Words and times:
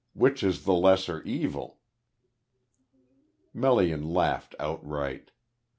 Which 0.13 0.41
is 0.41 0.63
the 0.65 0.73
lesser 0.73 1.21
evil?" 1.21 1.77
Melian 3.53 4.09
laughed 4.09 4.55
outright. 4.59 5.29